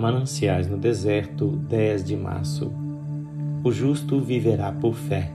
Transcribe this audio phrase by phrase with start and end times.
[0.00, 2.72] Mananciais no deserto, 10 de março.
[3.62, 5.30] O justo viverá por fé.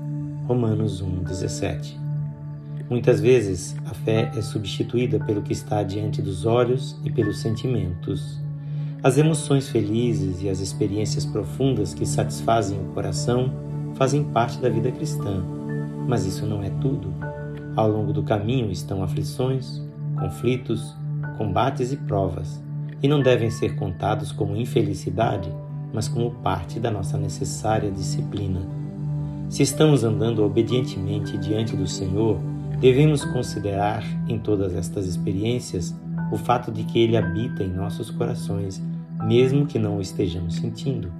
[0.47, 1.95] Romanos 1:17.
[2.89, 8.41] Muitas vezes a fé é substituída pelo que está diante dos olhos e pelos sentimentos.
[9.03, 13.53] As emoções felizes e as experiências profundas que satisfazem o coração
[13.93, 15.43] fazem parte da vida cristã.
[16.07, 17.13] Mas isso não é tudo.
[17.75, 19.79] Ao longo do caminho estão aflições,
[20.19, 20.95] conflitos,
[21.37, 22.65] combates e provas
[23.05, 25.47] e não devem ser contados como infelicidade,
[25.93, 28.61] mas como parte da nossa necessária disciplina.
[29.47, 32.39] Se estamos andando obedientemente diante do Senhor,
[32.79, 35.95] devemos considerar em todas estas experiências
[36.31, 38.81] o fato de que Ele habita em nossos corações,
[39.23, 41.13] mesmo que não o estejamos sentindo.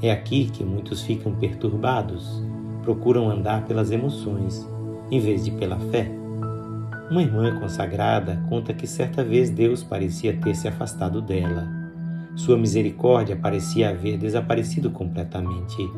[0.00, 2.42] É aqui que muitos ficam perturbados,
[2.82, 4.66] procuram andar pelas emoções,
[5.10, 6.10] em vez de pela fé.
[7.10, 11.66] Uma irmã consagrada conta que certa vez Deus parecia ter se afastado dela.
[12.36, 15.90] Sua misericórdia parecia haver desaparecido completamente.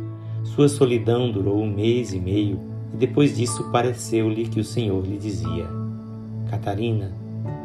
[0.45, 2.61] Sua solidão durou um mês e meio
[2.95, 5.67] e depois disso pareceu-lhe que o Senhor lhe dizia:
[6.49, 7.13] Catarina,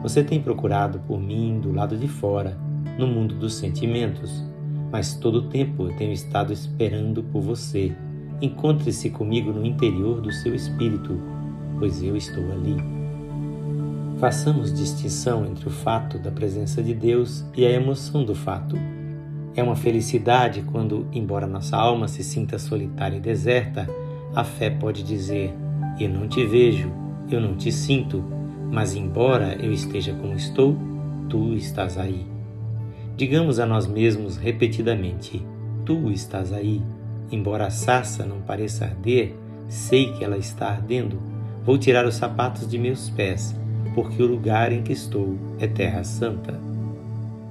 [0.02, 2.58] você tem procurado por mim do lado de fora,
[2.98, 4.44] no mundo dos sentimentos,
[4.92, 7.96] mas todo o tempo eu tenho estado esperando por você.
[8.42, 11.22] Encontre-se comigo no interior do seu espírito,
[11.78, 13.05] pois eu estou ali.
[14.18, 18.78] Façamos distinção entre o fato da presença de Deus e a emoção do fato.
[19.54, 23.86] É uma felicidade quando, embora nossa alma se sinta solitária e deserta,
[24.34, 25.54] a fé pode dizer:
[26.00, 26.90] Eu não te vejo,
[27.30, 28.24] eu não te sinto,
[28.72, 30.78] mas embora eu esteja como estou,
[31.28, 32.26] tu estás aí.
[33.18, 35.46] Digamos a nós mesmos repetidamente:
[35.86, 36.82] Tu estás aí.
[37.30, 39.36] Embora a sarça não pareça arder,
[39.68, 41.20] sei que ela está ardendo.
[41.66, 43.54] Vou tirar os sapatos de meus pés
[43.96, 46.60] porque o lugar em que estou é terra santa.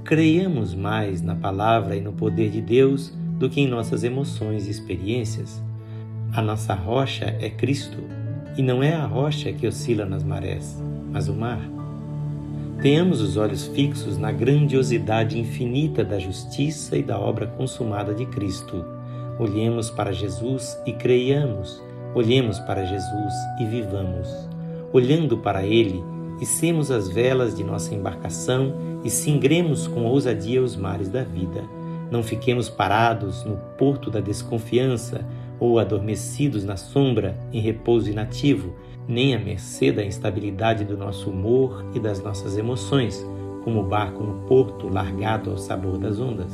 [0.05, 4.71] Creiamos mais na palavra e no poder de Deus do que em nossas emoções e
[4.71, 5.63] experiências.
[6.35, 7.97] A nossa rocha é Cristo,
[8.59, 10.79] e não é a rocha que oscila nas marés,
[11.11, 11.61] mas o mar.
[12.83, 18.85] Tenhamos os olhos fixos na grandiosidade infinita da justiça e da obra consumada de Cristo.
[19.39, 21.83] Olhemos para Jesus e creiamos.
[22.15, 24.29] Olhemos para Jesus e vivamos.
[24.93, 26.05] Olhando para Ele,
[26.41, 28.75] Içemos as velas de nossa embarcação
[29.05, 31.63] e singremos com ousadia os mares da vida.
[32.11, 35.25] Não fiquemos parados no porto da desconfiança
[35.61, 38.75] ou adormecidos na sombra em repouso inativo,
[39.07, 43.25] nem à mercê da instabilidade do nosso humor e das nossas emoções,
[43.63, 46.53] como o barco no porto largado ao sabor das ondas.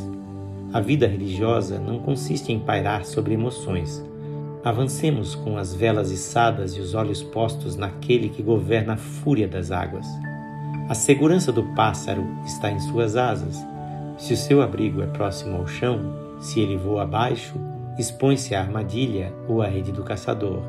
[0.73, 4.05] A vida religiosa não consiste em pairar sobre emoções,
[4.63, 9.71] Avancemos com as velas içadas e os olhos postos naquele que governa a fúria das
[9.71, 10.07] águas.
[10.87, 13.57] A segurança do pássaro está em suas asas.
[14.19, 16.01] Se o seu abrigo é próximo ao chão,
[16.41, 17.55] se ele voa abaixo,
[17.99, 20.61] expõe-se à armadilha ou à rede do caçador.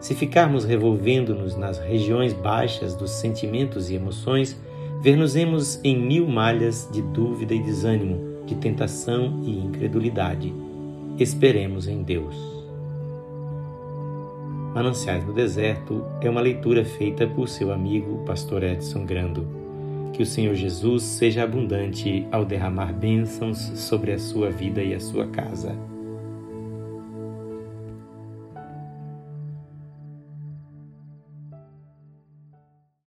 [0.00, 4.58] Se ficarmos revolvendo-nos nas regiões baixas dos sentimentos e emoções,
[5.02, 10.54] ver-nos-emos em mil malhas de dúvida e desânimo, de tentação e incredulidade.
[11.18, 12.55] Esperemos em Deus.
[14.76, 19.48] Mananciais no Deserto é uma leitura feita por seu amigo, pastor Edson Grando.
[20.12, 25.00] Que o Senhor Jesus seja abundante ao derramar bênçãos sobre a sua vida e a
[25.00, 25.74] sua casa.